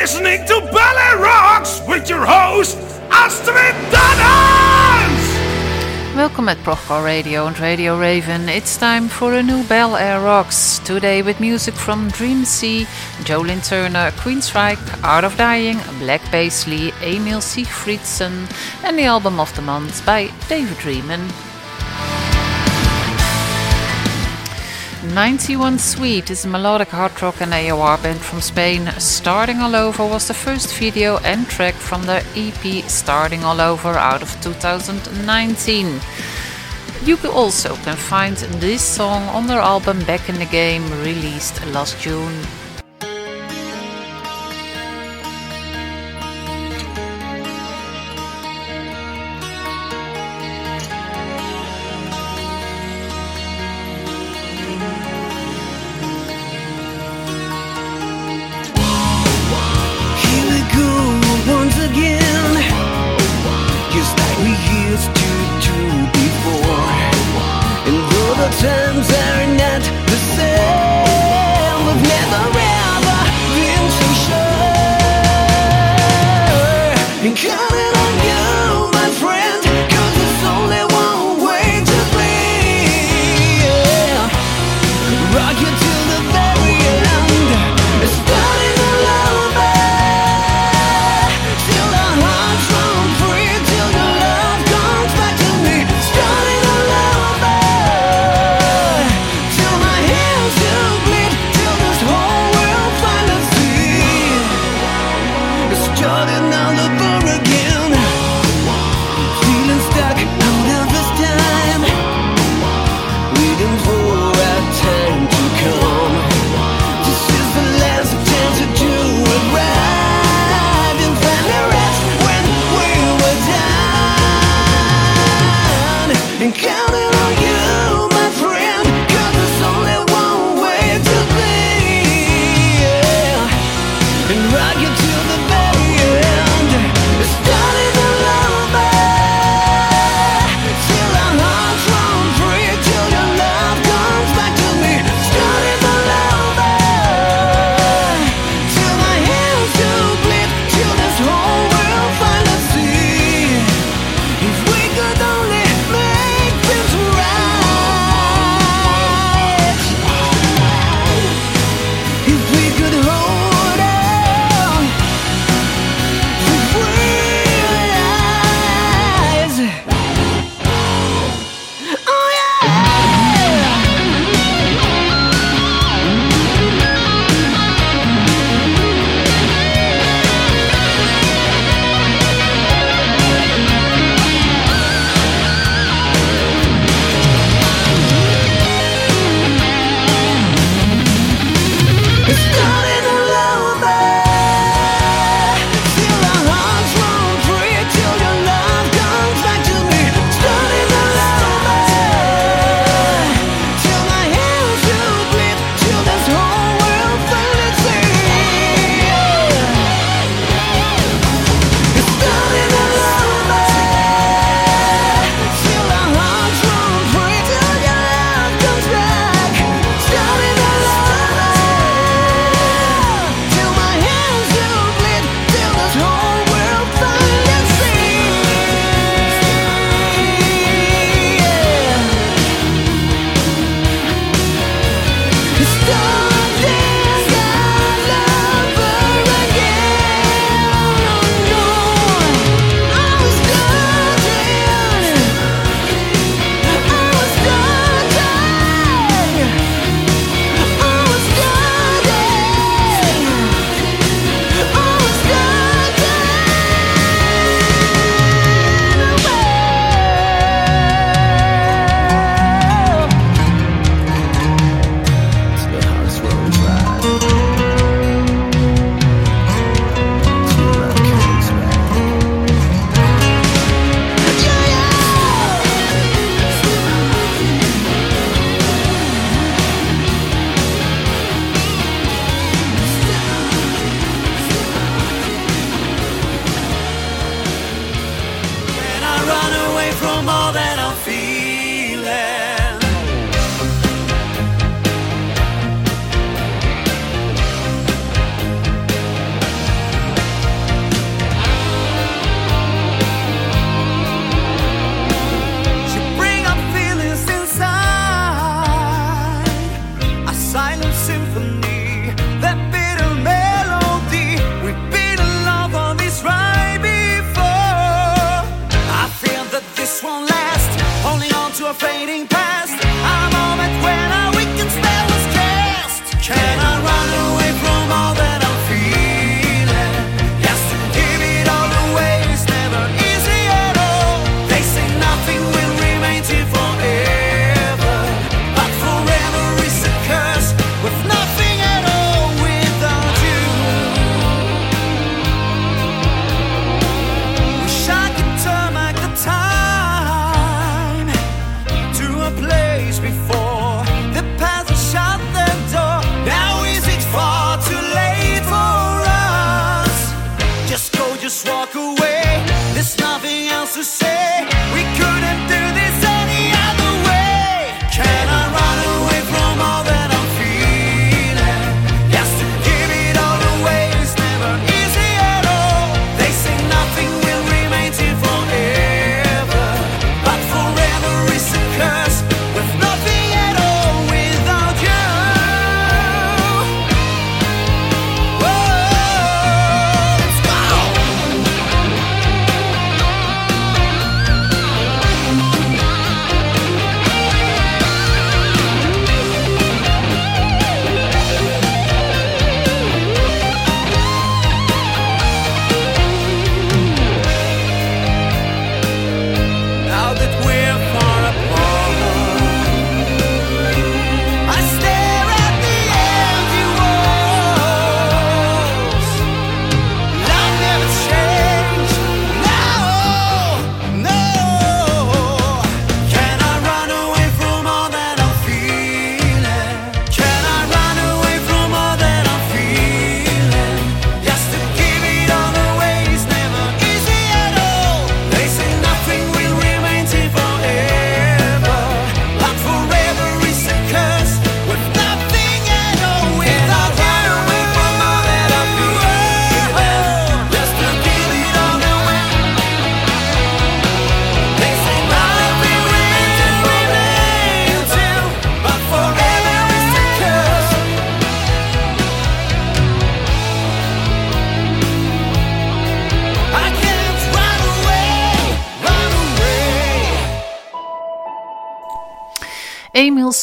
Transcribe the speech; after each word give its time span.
Listening 0.00 0.46
to 0.46 0.60
Bel 0.72 0.98
Air 0.98 1.18
Rocks 1.18 1.82
with 1.86 2.08
your 2.08 2.24
host, 2.24 2.78
Astrid 3.10 3.74
Dannens! 3.92 5.26
Welcome 6.16 6.48
at 6.48 6.56
Prochor 6.64 7.04
Radio 7.04 7.46
and 7.46 7.60
Radio 7.60 8.00
Raven. 8.00 8.48
It's 8.48 8.78
time 8.78 9.08
for 9.08 9.34
a 9.34 9.42
new 9.42 9.62
Bel 9.64 9.96
Air 9.96 10.22
Rocks. 10.22 10.78
Today 10.78 11.20
with 11.20 11.38
music 11.38 11.74
from 11.74 12.08
Dream 12.08 12.46
Sea, 12.46 12.86
Jolene 13.24 13.62
Turner, 13.62 14.10
Queensryche, 14.12 15.04
Art 15.04 15.24
of 15.24 15.36
Dying, 15.36 15.78
Black 15.98 16.22
Paisley, 16.30 16.94
Emil 17.02 17.40
Sigfridsson, 17.40 18.50
and 18.82 18.98
the 18.98 19.04
album 19.04 19.38
of 19.38 19.54
the 19.54 19.60
month 19.60 20.06
by 20.06 20.30
David 20.48 20.82
Riemann. 20.82 21.28
91 25.14 25.80
Suite 25.80 26.30
is 26.30 26.44
a 26.44 26.48
melodic 26.48 26.90
hard 26.90 27.20
rock 27.20 27.40
and 27.40 27.52
AOR 27.52 28.00
band 28.00 28.20
from 28.20 28.40
Spain. 28.40 28.88
Starting 28.98 29.58
All 29.58 29.74
Over 29.74 30.06
was 30.06 30.28
the 30.28 30.34
first 30.34 30.72
video 30.76 31.18
and 31.18 31.48
track 31.48 31.74
from 31.74 32.04
their 32.04 32.22
EP 32.36 32.84
Starting 32.88 33.42
All 33.42 33.60
Over 33.60 33.88
out 33.88 34.22
of 34.22 34.40
2019. 34.40 36.00
You 37.04 37.18
also 37.28 37.74
can 37.76 37.96
find 37.96 38.36
this 38.36 38.82
song 38.82 39.24
on 39.30 39.48
their 39.48 39.60
album 39.60 39.98
Back 40.04 40.28
in 40.28 40.38
the 40.38 40.46
Game 40.46 40.88
released 41.02 41.64
last 41.66 41.98
June. 41.98 42.59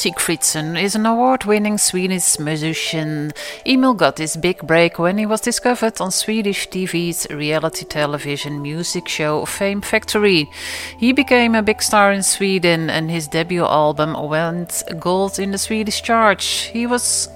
Sigfridsson 0.08 0.82
is 0.82 0.96
an 0.96 1.06
award-winning 1.06 1.78
Swedish 1.78 2.40
musician. 2.40 3.34
Emil 3.66 3.94
got 3.94 4.18
his 4.18 4.38
big 4.38 4.66
break 4.66 4.98
when 4.98 5.18
he 5.18 5.26
was 5.26 5.42
discovered 5.42 6.00
on 6.00 6.12
Swedish 6.12 6.70
TV's 6.70 7.28
reality 7.30 7.84
television 7.84 8.62
music 8.62 9.10
show 9.10 9.44
Fame 9.44 9.82
Factory. 9.82 10.50
He 10.98 11.12
became 11.12 11.56
a 11.56 11.62
big 11.62 11.82
star 11.82 12.14
in 12.14 12.24
Sweden 12.24 12.90
and 12.90 13.12
his 13.12 13.28
debut 13.28 13.66
album 13.66 14.14
went 14.30 14.82
gold 14.98 15.40
in 15.40 15.52
the 15.52 15.58
Swedish 15.58 16.02
charts. 16.02 16.64
He 16.64 16.88
was 16.88 17.28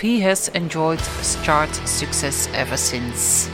he 0.00 0.20
has 0.20 0.48
enjoyed 0.48 1.00
chart 1.42 1.74
success 1.86 2.48
ever 2.52 2.76
since. 2.76 3.48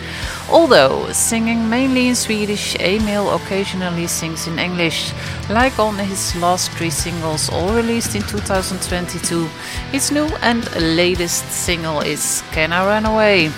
Although 0.50 1.12
singing 1.12 1.68
mainly 1.68 2.08
in 2.08 2.14
Swedish, 2.14 2.76
Emil 2.80 3.34
occasionally 3.34 4.06
sings 4.06 4.46
in 4.46 4.58
English, 4.58 5.12
like 5.48 5.78
on 5.78 5.96
his 5.98 6.34
last 6.36 6.70
three 6.72 6.90
singles, 6.90 7.48
all 7.50 7.74
released 7.74 8.14
in 8.14 8.22
2022. 8.22 9.48
His 9.92 10.10
new 10.10 10.26
and 10.42 10.64
latest 10.76 11.50
single 11.50 12.00
is 12.00 12.42
Can 12.52 12.72
I 12.72 12.86
Run 12.86 13.06
Away? 13.06 13.50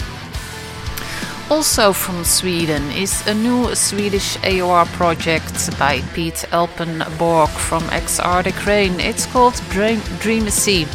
Also 1.48 1.92
from 1.92 2.24
Sweden 2.24 2.90
is 2.90 3.24
a 3.28 3.34
new 3.34 3.72
Swedish 3.76 4.36
AOR 4.38 4.84
project 4.86 5.78
by 5.78 6.00
Pete 6.12 6.44
Alpenborg 6.50 7.50
from 7.50 7.84
Ex 7.90 8.18
Arctic 8.18 8.66
Rain. 8.66 8.98
It's 8.98 9.26
called 9.26 9.54
Dream, 9.70 10.00
Dream 10.18 10.50
Sea. 10.50 10.86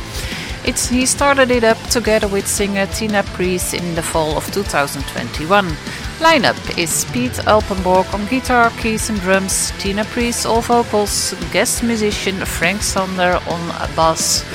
It's, 0.63 0.89
he 0.89 1.08
started 1.08 1.50
it 1.50 1.63
up 1.63 1.77
together 1.89 2.27
with 2.27 2.48
singer 2.48 2.86
Tina 2.86 3.24
Priest 3.24 3.74
in 3.74 3.96
the 3.96 4.03
fall 4.03 4.38
of 4.38 4.46
2021. 4.53 5.65
Lineup 6.20 6.77
is 6.77 7.03
Pete 7.06 7.32
Alpenborg 7.48 8.13
on 8.13 8.27
guitar, 8.27 8.70
keys 8.77 9.10
and 9.10 9.20
drums, 9.22 9.72
Tina 9.80 10.06
Priest 10.06 10.46
all 10.46 10.62
vocals, 10.62 11.34
guest 11.51 11.82
musician 11.82 12.46
Frank 12.46 12.84
Sander 12.84 13.39
on 13.48 13.96
bass. 13.96 14.46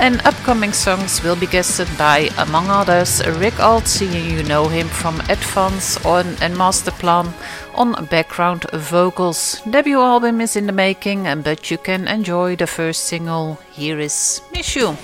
And 0.00 0.20
upcoming 0.24 0.72
songs 0.72 1.22
will 1.22 1.36
be 1.36 1.46
guested 1.46 1.88
by, 1.98 2.30
among 2.38 2.68
others, 2.68 3.20
Rick 3.26 3.54
Altzi, 3.54 4.06
you 4.06 4.44
know 4.44 4.68
him 4.68 4.86
from 4.86 5.20
At 5.28 5.38
Vance 5.38 5.96
and 6.04 6.54
Masterplan 6.54 7.32
on 7.74 8.04
background 8.06 8.66
vocals. 8.72 9.60
Debut 9.68 10.00
album 10.00 10.40
is 10.40 10.54
in 10.54 10.66
the 10.66 10.72
making, 10.72 11.26
and 11.26 11.42
but 11.42 11.70
you 11.72 11.78
can 11.78 12.06
enjoy 12.06 12.54
the 12.54 12.66
first 12.66 13.04
single. 13.04 13.58
Here 13.72 13.98
is 13.98 14.40
Miss 14.52 14.76
You. 14.76 14.96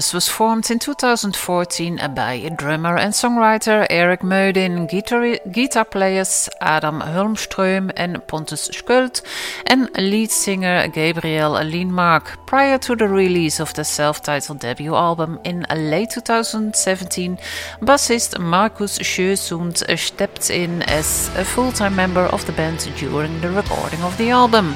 Wildness 0.00 0.14
was 0.14 0.28
formed 0.28 0.70
in 0.70 0.78
2014 0.78 2.00
by 2.14 2.48
drummer 2.56 2.96
and 2.96 3.12
songwriter 3.12 3.86
Eric 3.90 4.22
Meudin, 4.22 4.88
guitar, 4.88 5.36
guitar 5.52 5.84
players 5.84 6.48
Adam 6.58 7.02
Hulmström 7.02 7.92
and 7.96 8.26
Pontus 8.26 8.70
Schult, 8.70 9.20
and 9.66 9.90
lead 9.98 10.30
singer 10.30 10.88
Gabriel 10.88 11.52
Lindmark. 11.52 12.39
Prior 12.50 12.78
to 12.78 12.96
the 12.96 13.06
release 13.06 13.60
of 13.60 13.72
the 13.74 13.84
self-titled 13.84 14.58
debut 14.58 14.92
album 14.92 15.38
in 15.44 15.64
late 15.72 16.10
2017, 16.10 17.38
bassist 17.80 18.40
Markus 18.40 18.98
Sjösund 18.98 19.76
stepped 19.96 20.50
in 20.50 20.82
as 20.82 21.30
a 21.36 21.44
full-time 21.44 21.94
member 21.94 22.22
of 22.22 22.44
the 22.46 22.52
band 22.52 22.92
during 22.98 23.40
the 23.40 23.50
recording 23.50 24.02
of 24.02 24.18
the 24.18 24.30
album. 24.30 24.74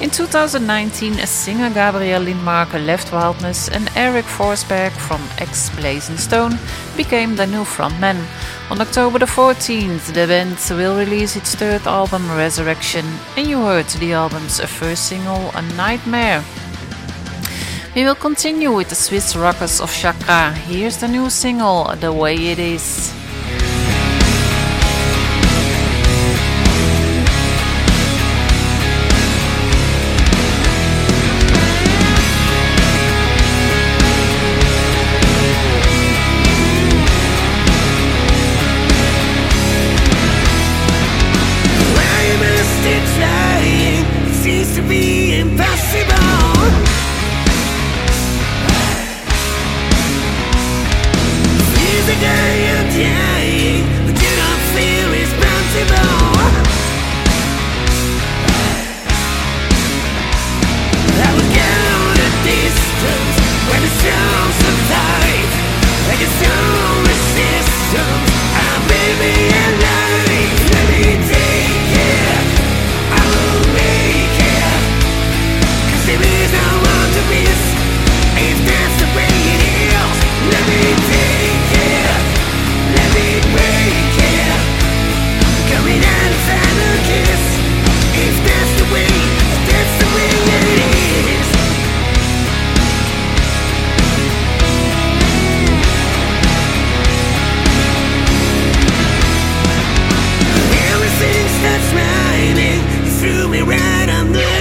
In 0.00 0.08
2019, 0.08 1.18
singer 1.26 1.68
Gabriel 1.68 2.22
Lindmark 2.22 2.72
left 2.86 3.12
Wildness 3.12 3.68
and 3.68 3.90
Eric 3.96 4.24
Forsberg 4.24 4.92
from 4.92 5.20
X 5.36 5.68
Blazon 5.76 6.16
Stone 6.16 6.58
became 6.96 7.36
the 7.36 7.46
new 7.46 7.64
frontman. 7.64 8.24
On 8.70 8.80
October 8.80 9.18
the 9.18 9.26
14th, 9.26 10.14
the 10.14 10.26
band 10.26 10.56
will 10.70 10.96
release 10.96 11.36
its 11.36 11.54
third 11.54 11.86
album, 11.86 12.26
Resurrection, 12.30 13.04
and 13.36 13.46
you 13.46 13.58
heard 13.58 13.88
the 14.00 14.14
album's 14.14 14.58
first 14.60 15.10
single, 15.10 15.50
A 15.54 15.60
Nightmare. 15.76 16.42
We 17.96 18.04
will 18.04 18.14
continue 18.14 18.70
with 18.70 18.88
the 18.88 18.94
Swiss 18.94 19.34
rockers 19.34 19.80
of 19.80 19.90
Shakra. 19.90 20.52
Here's 20.52 20.98
the 20.98 21.08
new 21.08 21.28
single, 21.28 21.92
The 21.96 22.12
Way 22.12 22.36
It 22.36 22.60
Is. 22.60 23.19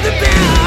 the 0.10 0.20
bell. 0.22 0.59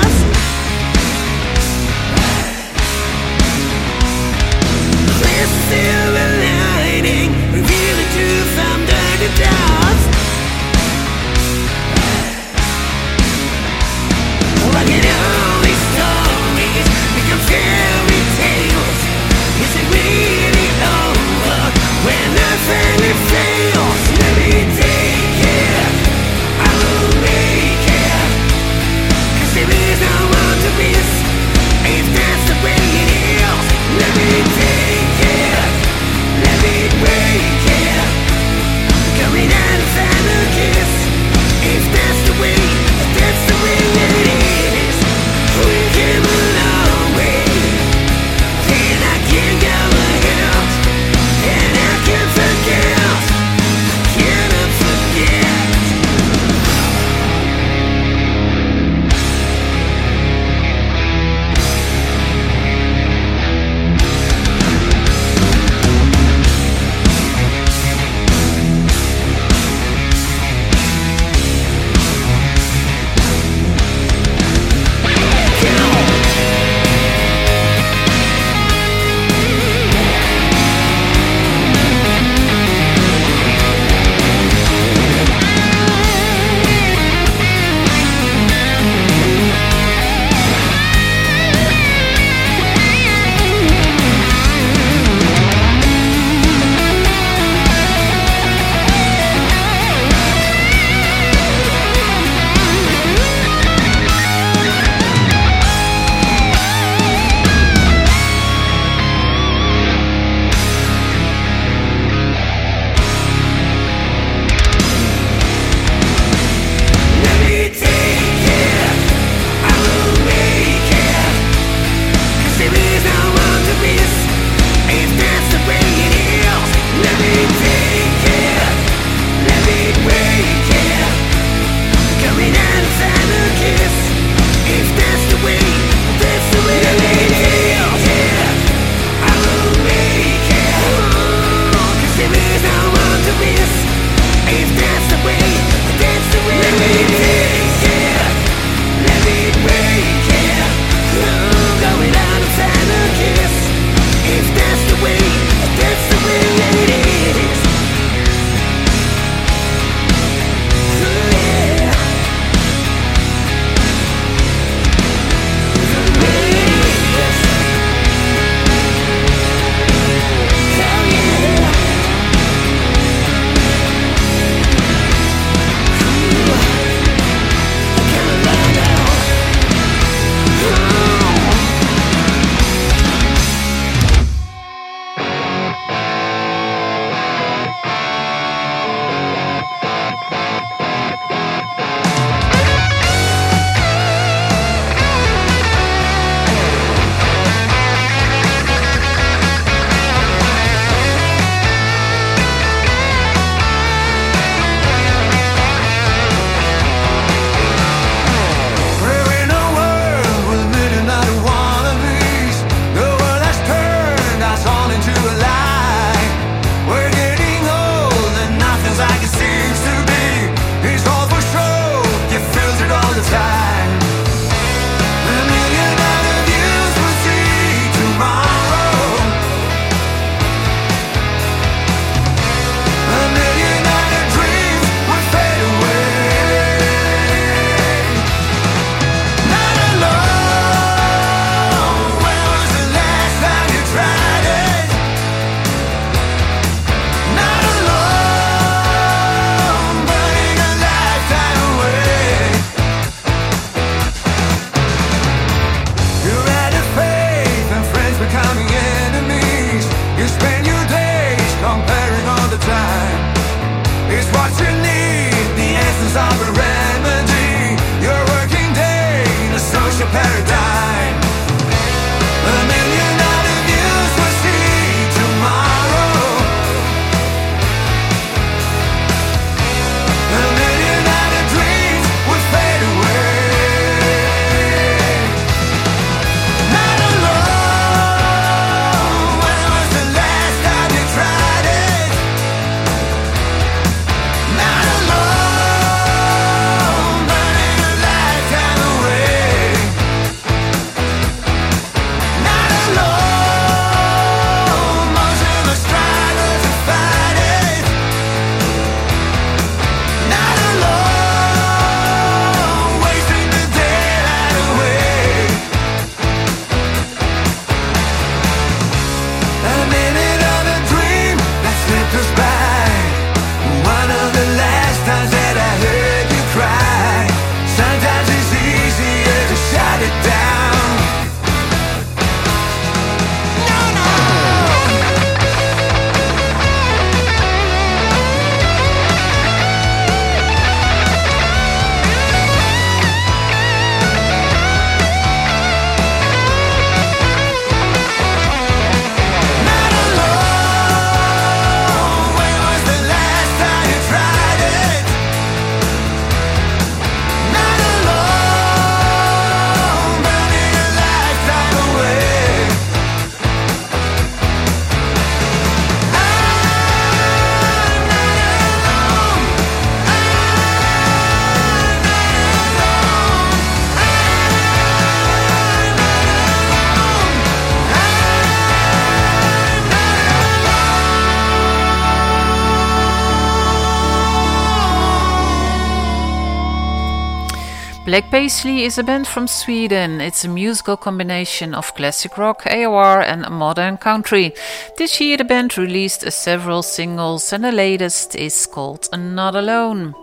Black 388.13 388.31
Paisley 388.31 388.85
is 388.85 388.99
a 388.99 389.03
band 389.03 389.27
from 389.27 389.47
Sweden. 389.47 390.21
It's 390.21 390.45
a 390.45 390.49
musical 390.49 390.99
combination 390.99 391.75
of 391.75 391.95
classic 391.95 392.37
rock, 392.37 392.63
AOR, 392.65 393.23
and 393.23 393.49
modern 393.49 393.97
country. 393.97 394.53
This 394.99 395.19
year, 395.19 395.39
the 395.39 395.45
band 395.45 395.79
released 395.79 396.31
several 396.31 396.83
singles, 396.83 397.55
and 397.55 397.65
the 397.65 397.73
latest 397.73 398.37
is 398.37 398.67
called 398.67 399.09
Not 399.19 399.55
Alone. 399.55 400.15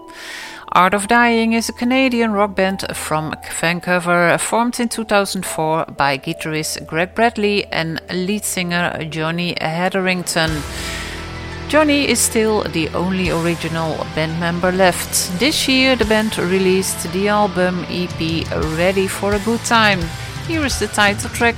Art 0.73 0.93
of 0.93 1.07
Dying 1.07 1.53
is 1.53 1.67
a 1.67 1.73
Canadian 1.73 2.31
rock 2.31 2.53
band 2.53 2.85
from 2.93 3.33
Vancouver, 3.59 4.37
formed 4.37 4.79
in 4.79 4.87
2004 4.87 5.85
by 5.97 6.19
guitarist 6.19 6.85
Greg 6.85 7.15
Bradley 7.15 7.65
and 7.71 8.03
lead 8.11 8.45
singer 8.45 9.03
Johnny 9.09 9.57
Hetherington. 9.59 10.61
Johnny 11.69 12.09
is 12.09 12.19
still 12.19 12.63
the 12.63 12.89
only 12.95 13.29
original 13.29 14.03
band 14.15 14.39
member 14.39 14.71
left. 14.71 15.39
This 15.39 15.67
year, 15.67 15.95
the 15.95 16.05
band 16.05 16.35
released 16.39 17.13
the 17.13 17.27
album 17.27 17.85
EP 17.89 18.19
Ready 18.75 19.05
for 19.07 19.35
a 19.35 19.39
Good 19.45 19.63
Time. 19.65 20.01
Here 20.47 20.65
is 20.65 20.79
the 20.79 20.87
title 20.87 21.29
track. 21.29 21.57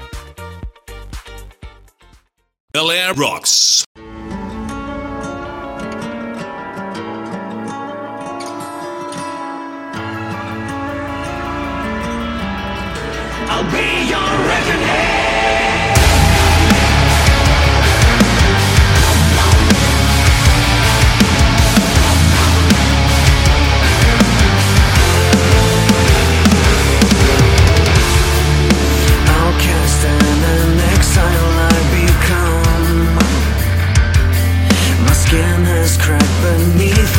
Bel 2.73 2.89
Air 2.89 3.13
rocks. 3.15 3.83
I'll 13.49 13.71
be 13.71 14.07
your 14.09 14.40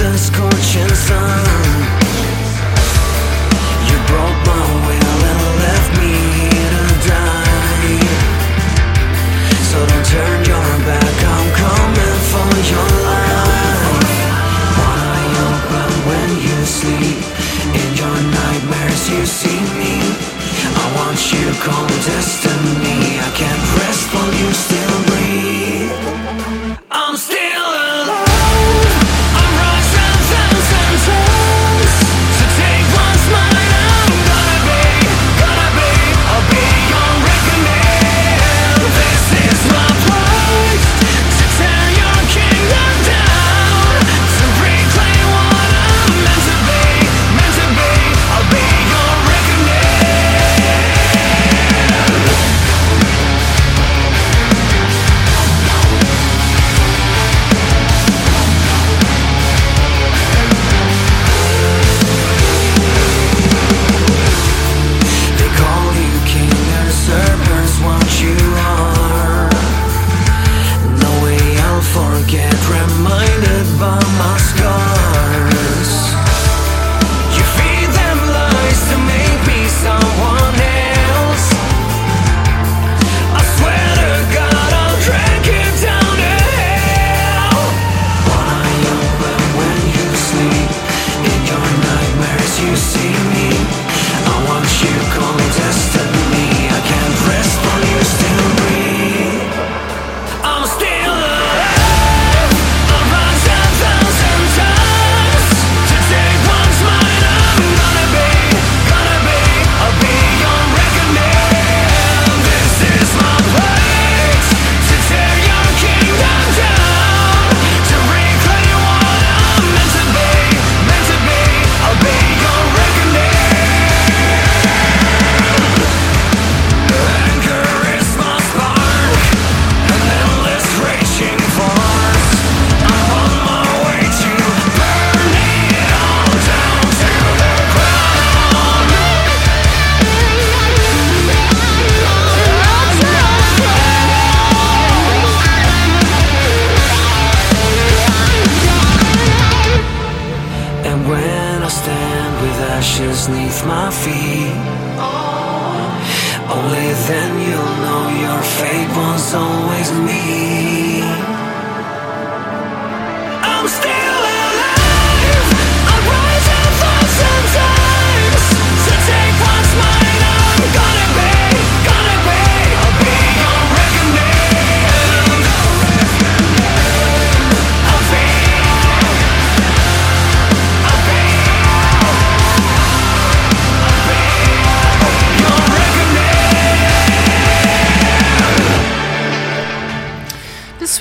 the 0.03 0.19
scorching 0.19 0.95
sun. 1.07 1.45
You 3.89 3.97
broke 4.11 4.41
my 4.51 4.65
will 4.87 5.21
and 5.31 5.43
left 5.63 5.91
me 6.01 6.15
to 6.75 6.85
die. 7.07 8.03
So 9.71 9.79
don't 9.91 10.07
turn 10.15 10.39
your 10.53 10.71
back, 10.89 11.17
I'm 11.35 11.49
coming 11.63 12.19
for 12.31 12.51
your 12.73 12.91
life. 13.11 14.15
Wanna 14.79 15.23
open 15.47 15.91
when 16.09 16.31
you 16.47 16.59
sleep. 16.79 17.23
In 17.81 17.89
your 18.03 18.17
nightmares 18.39 19.03
you 19.13 19.23
see 19.25 19.61
me. 19.79 19.95
I 20.83 20.87
want 20.97 21.21
you 21.33 21.47
come 21.63 21.87
contest 21.87 22.42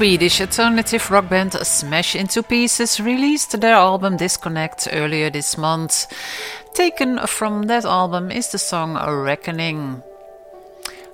Swedish 0.02 0.42
alternative 0.42 1.12
rock 1.12 1.30
band 1.30 1.54
Smash 1.54 2.16
Into 2.16 2.42
Pieces 2.42 3.00
released 3.00 3.62
their 3.62 3.76
album 3.76 4.18
Disconnect 4.18 4.88
earlier 4.92 5.30
this 5.30 5.60
month. 5.60 6.08
Taken 6.74 7.20
from 7.28 7.68
that 7.68 7.86
album 7.86 8.32
is 8.32 8.52
the 8.52 8.58
song 8.58 8.96
Reckoning. 8.96 10.02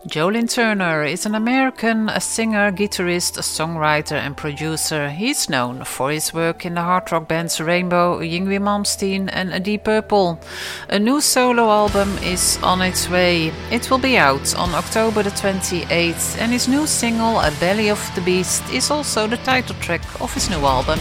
Joe 0.07 0.29
Lynn 0.29 0.47
Turner 0.47 1.03
is 1.03 1.25
an 1.25 1.35
American 1.35 2.07
a 2.07 2.21
singer, 2.21 2.71
guitarist, 2.71 3.37
songwriter, 3.39 4.15
and 4.15 4.37
producer. 4.37 5.09
He's 5.09 5.49
known 5.49 5.83
for 5.83 6.11
his 6.11 6.33
work 6.33 6.65
in 6.65 6.75
the 6.75 6.81
hard 6.81 7.11
rock 7.11 7.27
bands 7.27 7.59
Rainbow, 7.59 8.19
Yngwie 8.19 8.57
Malmsteen, 8.57 9.29
and 9.33 9.65
Deep 9.65 9.83
Purple. 9.83 10.39
A 10.87 10.97
new 10.97 11.19
solo 11.19 11.69
album 11.69 12.17
is 12.19 12.57
on 12.63 12.81
its 12.81 13.09
way. 13.09 13.51
It 13.69 13.91
will 13.91 13.97
be 13.97 14.17
out 14.17 14.55
on 14.55 14.73
October 14.75 15.23
the 15.23 15.31
28th, 15.31 16.37
and 16.39 16.53
his 16.53 16.69
new 16.69 16.87
single, 16.87 17.41
A 17.41 17.51
Belly 17.59 17.89
of 17.89 17.99
the 18.15 18.21
Beast, 18.21 18.63
is 18.71 18.89
also 18.89 19.27
the 19.27 19.37
title 19.37 19.75
track 19.81 20.21
of 20.21 20.33
his 20.33 20.49
new 20.49 20.65
album. 20.65 20.99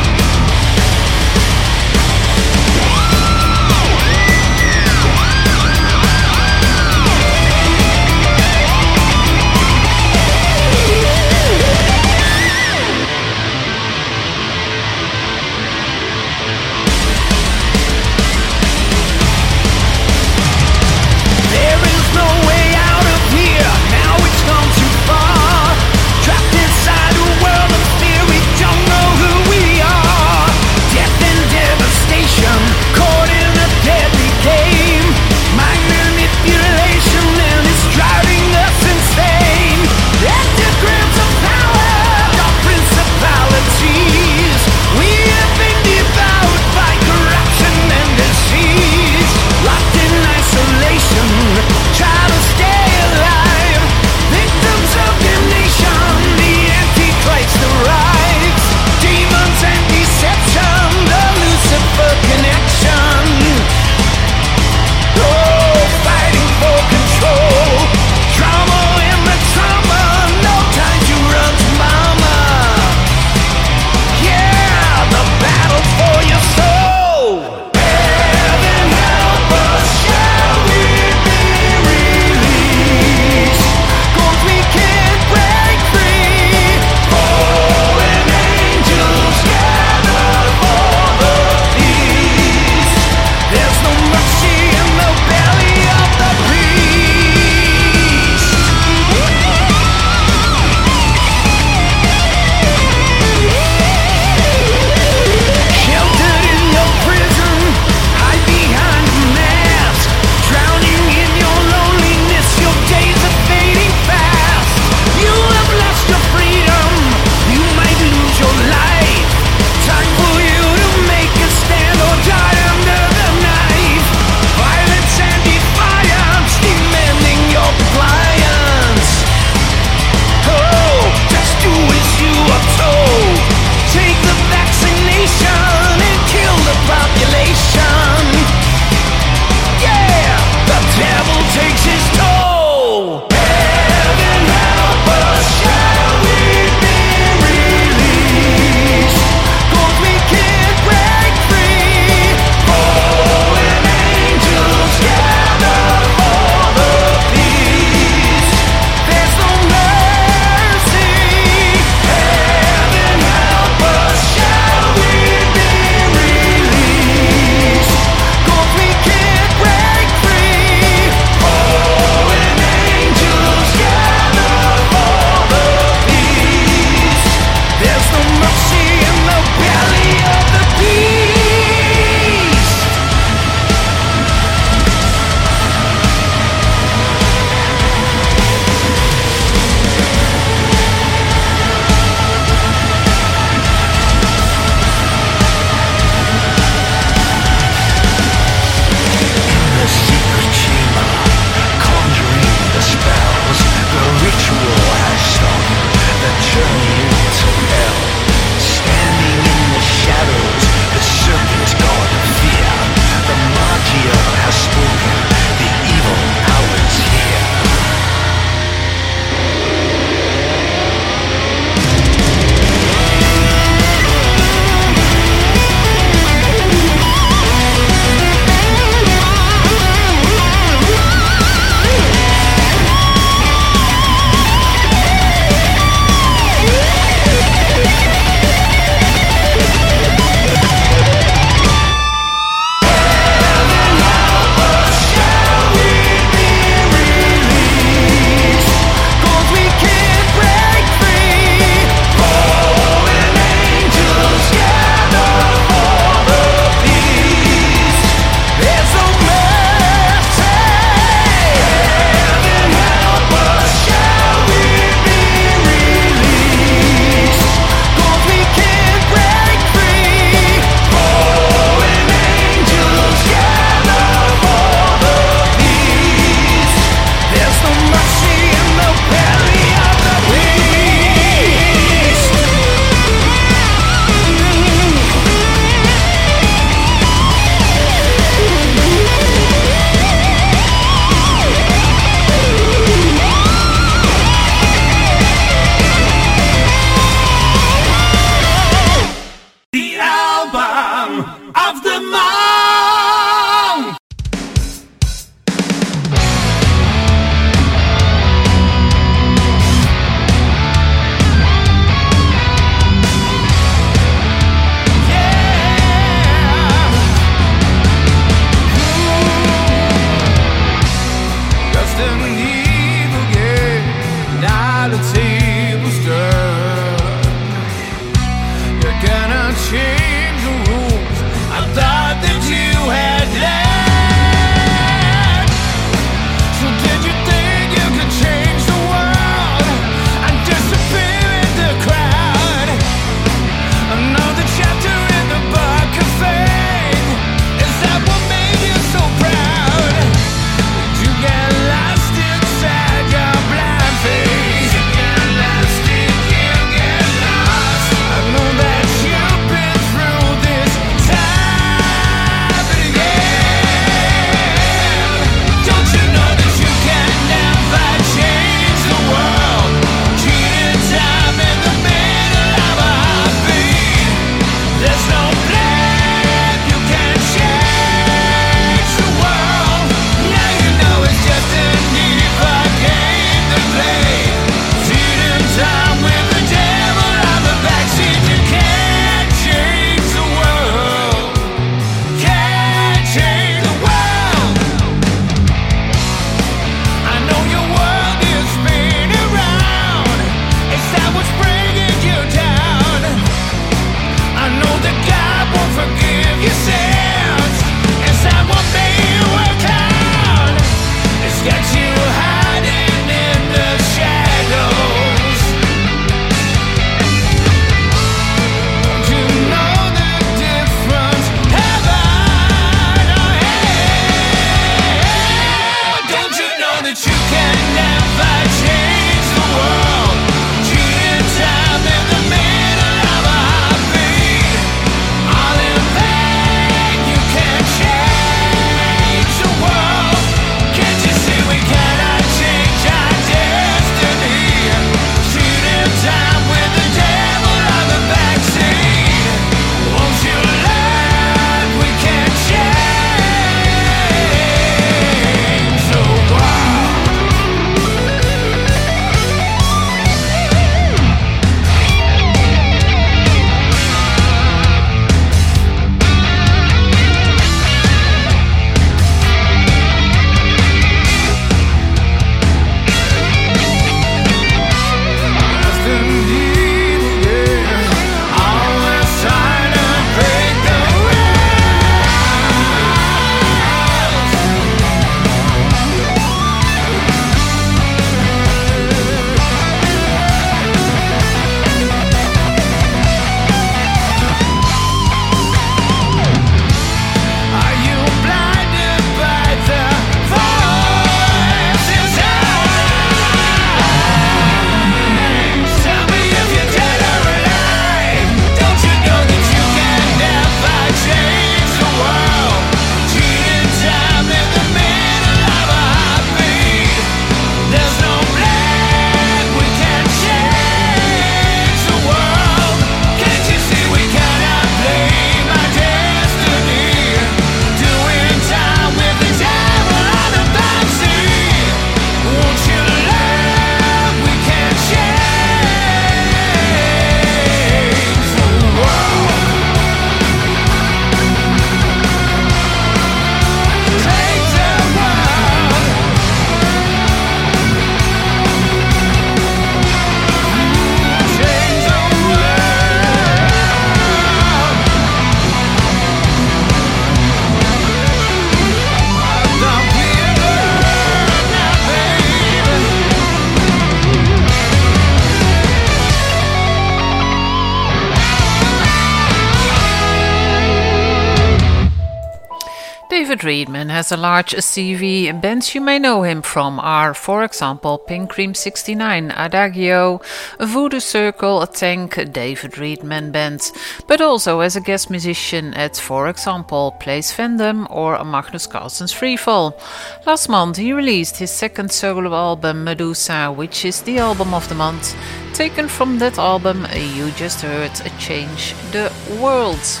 Has 573.94 574.10
a 574.10 574.16
large 574.16 574.54
CV. 574.54 575.30
Bands 575.40 575.72
you 575.72 575.80
may 575.80 576.00
know 576.00 576.24
him 576.24 576.42
from 576.42 576.80
are, 576.80 577.14
for 577.14 577.44
example, 577.44 577.96
Pink 577.96 578.28
Cream 578.28 578.52
69, 578.52 579.30
Adagio, 579.36 580.20
Voodoo 580.58 580.98
Circle, 580.98 581.64
Tank, 581.68 582.32
David 582.32 582.76
Readman 582.76 583.30
Band, 583.30 583.70
but 584.08 584.20
also 584.20 584.58
as 584.58 584.74
a 584.74 584.80
guest 584.80 585.10
musician 585.10 585.72
at, 585.74 585.96
for 585.96 586.28
example, 586.28 586.96
Place 586.98 587.32
Vendome 587.32 587.86
or 587.88 588.24
Magnus 588.24 588.66
Karlsson's 588.66 589.14
Freefall. 589.14 589.80
Last 590.26 590.48
month 590.48 590.76
he 590.78 590.92
released 590.92 591.36
his 591.36 591.52
second 591.52 591.92
solo 591.92 592.34
album, 592.34 592.82
Medusa, 592.82 593.52
which 593.52 593.84
is 593.84 594.02
the 594.02 594.18
album 594.18 594.54
of 594.54 594.68
the 594.68 594.74
month. 594.74 595.16
Taken 595.52 595.86
from 595.86 596.18
that 596.18 596.36
album, 596.36 596.84
you 596.92 597.30
just 597.30 597.60
heard 597.60 597.92
Change 598.18 598.74
the 598.90 599.12
World. 599.40 600.00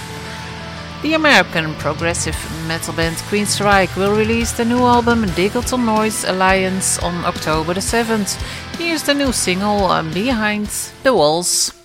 The 1.04 1.12
American 1.12 1.74
progressive 1.74 2.34
metal 2.66 2.94
band 2.94 3.16
Queensrÿche 3.28 3.94
will 3.94 4.16
release 4.16 4.52
the 4.52 4.64
new 4.64 4.78
album 4.78 5.26
Digital 5.36 5.76
Noise 5.76 6.24
Alliance 6.24 6.98
on 6.98 7.26
October 7.26 7.74
the 7.74 7.80
7th. 7.80 8.40
Here's 8.78 9.02
the 9.02 9.12
new 9.12 9.30
single 9.30 9.84
uh, 9.84 10.02
Behind 10.02 10.66
the 11.02 11.12
Walls. 11.12 11.83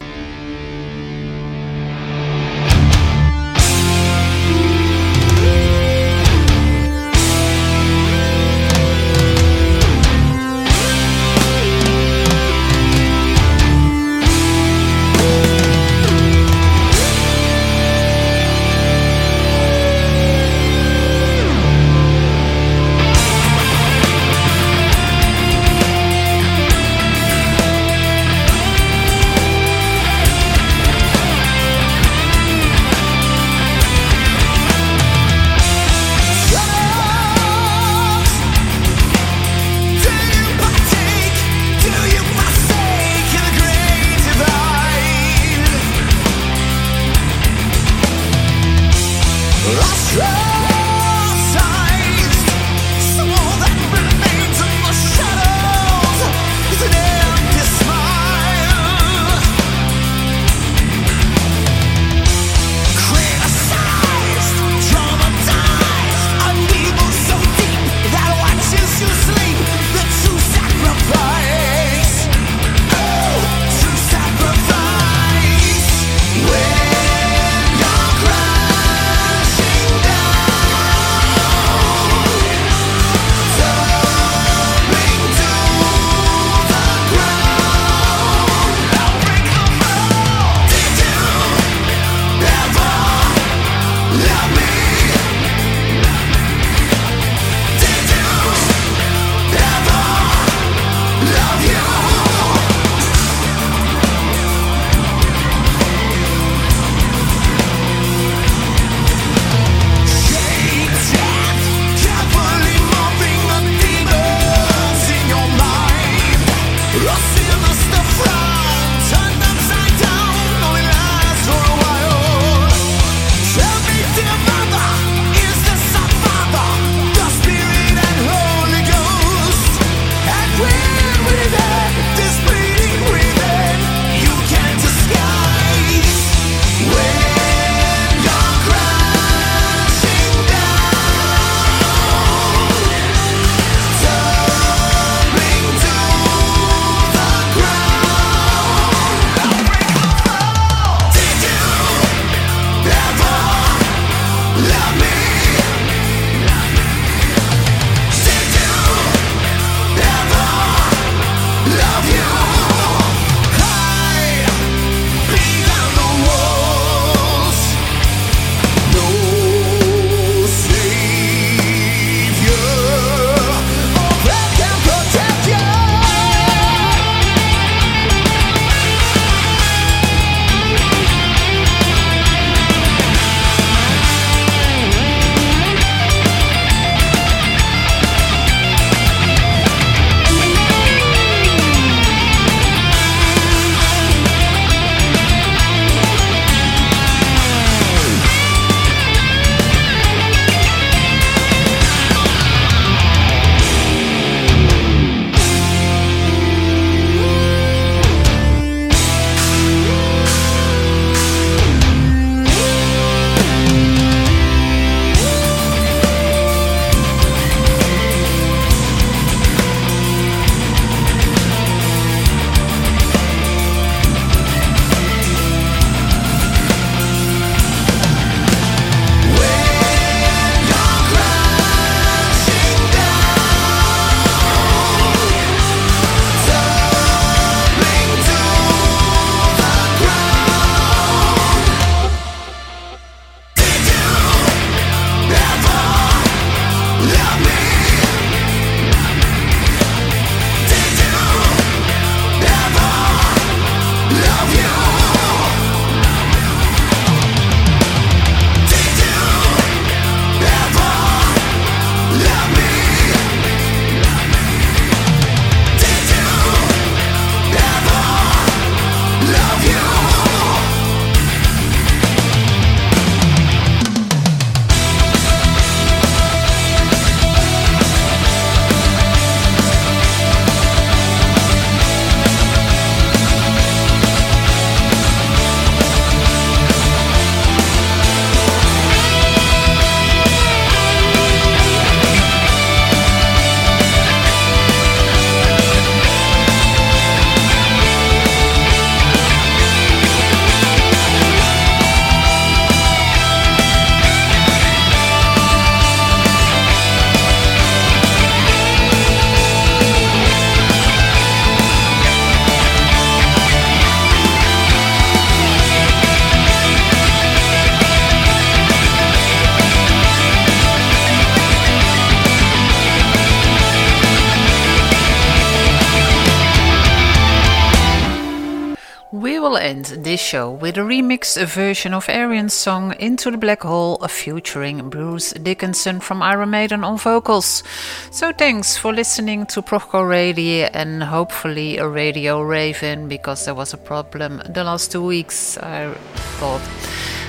This 329.97 330.21
show 330.21 330.51
with 330.51 330.77
a 330.77 330.81
remixed 330.81 331.43
version 331.47 331.93
of 331.93 332.09
Ayreon's 332.09 332.53
song 332.53 332.93
Into 332.99 333.31
the 333.31 333.37
Black 333.37 333.63
Hole 333.63 333.97
featuring 334.07 334.89
Bruce 334.89 335.31
Dickinson 335.33 335.99
from 335.99 336.21
Iron 336.21 336.51
Maiden 336.51 336.83
on 336.83 336.97
vocals. 336.97 337.63
So 338.11 338.31
thanks 338.31 338.77
for 338.77 338.93
listening 338.93 339.45
to 339.47 339.61
Proco 339.61 340.07
Radio 340.07 340.69
and 340.73 341.03
hopefully 341.03 341.77
a 341.77 341.87
Radio 341.87 342.41
Raven 342.41 343.07
because 343.07 343.45
there 343.45 343.55
was 343.55 343.73
a 343.73 343.77
problem 343.77 344.41
the 344.49 344.63
last 344.63 344.91
two 344.91 345.03
weeks, 345.03 345.57
I 345.57 345.93
thought. 346.39 346.61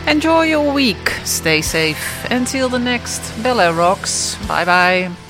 Enjoy 0.07 0.43
your 0.45 0.73
week, 0.73 1.11
stay 1.25 1.63
safe. 1.63 2.31
Until 2.31 2.69
the 2.69 2.79
next 2.79 3.21
Bel 3.43 3.61
Air 3.61 3.73
Rocks. 3.73 4.37
Bye 4.47 4.65
bye. 4.65 5.30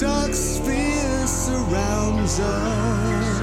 Dark 0.00 0.32
sphere 0.32 1.26
surrounds 1.26 2.40
us. 2.40 3.39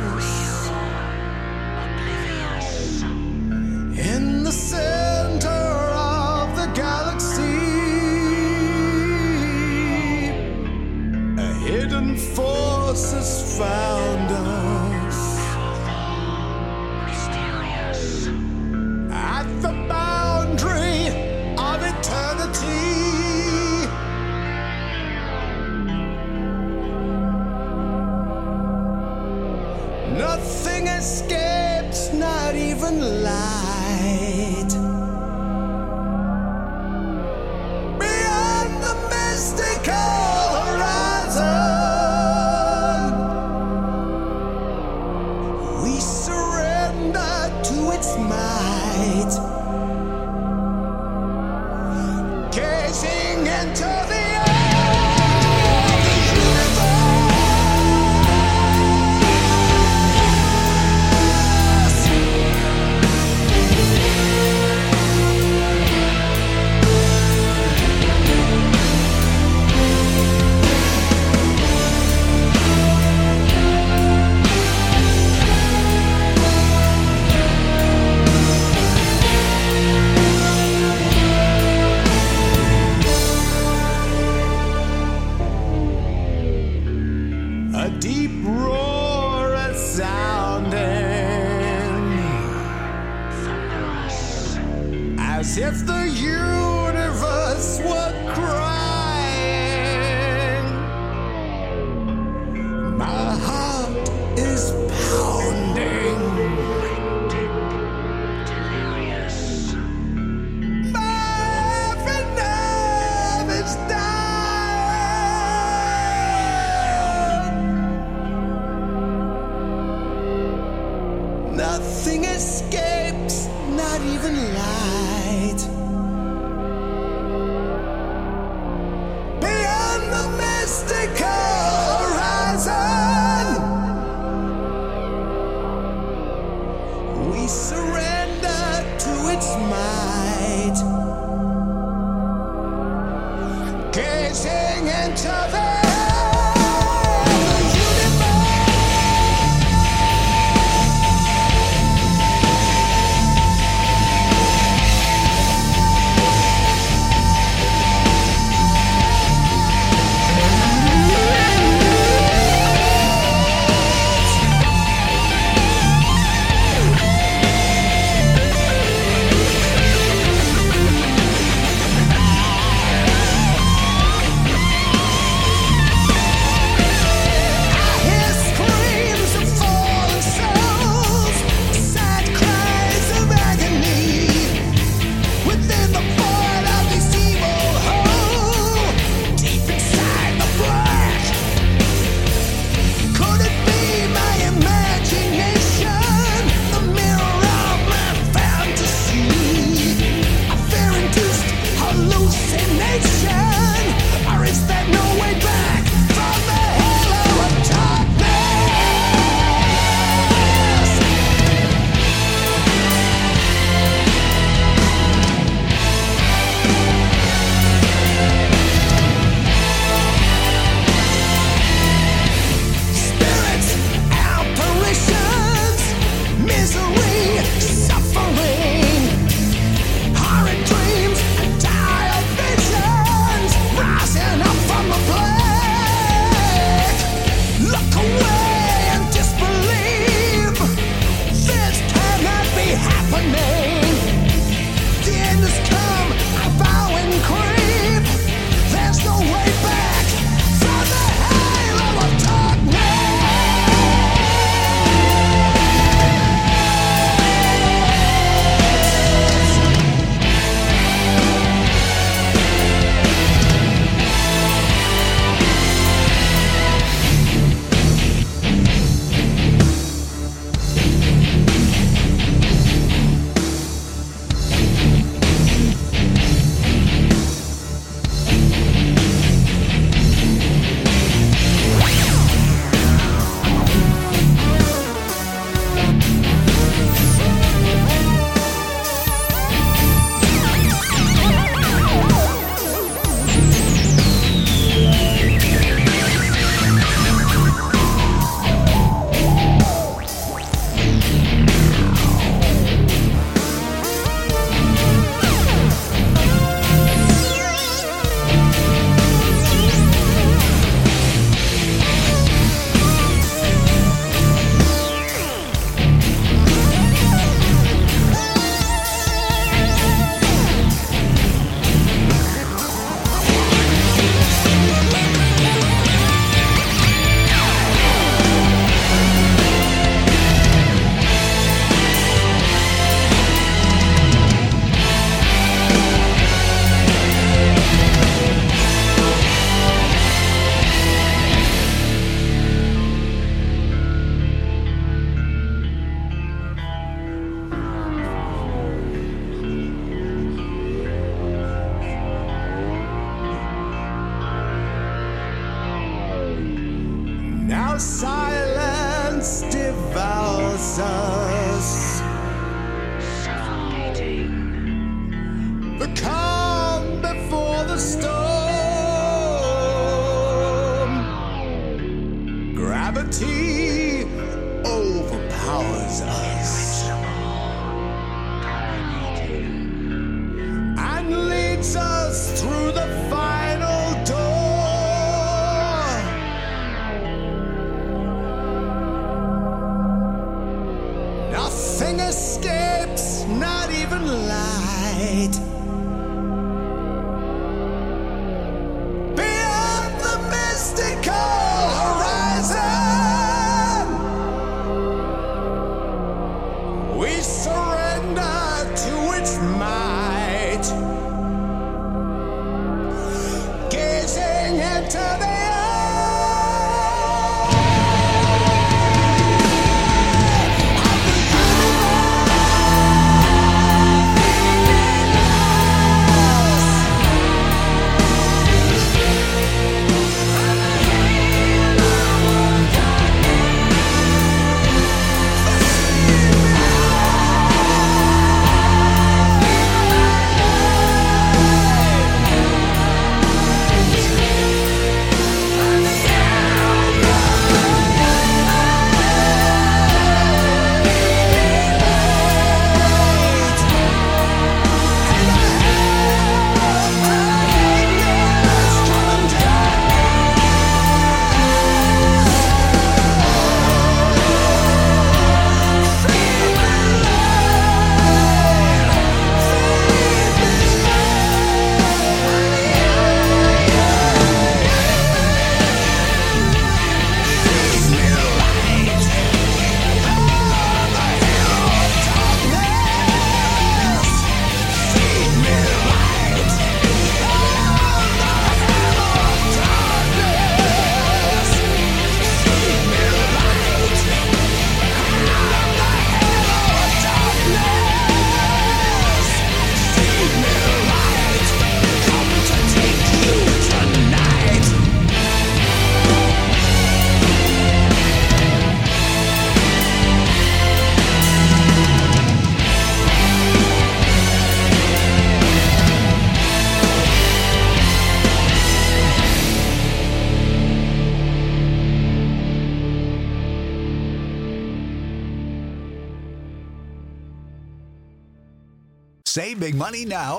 Is 104.37 104.71
pounding. 105.09 106.36